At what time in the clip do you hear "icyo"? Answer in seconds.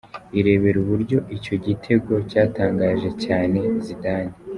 1.37-1.55